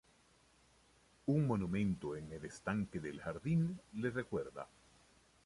Un 1.27 1.45
monumento 1.45 2.15
en 2.15 2.31
el 2.33 2.43
estanque 2.45 2.99
del 2.99 3.21
jardín 3.21 3.79
le 3.93 4.09
recuerda. 4.09 4.67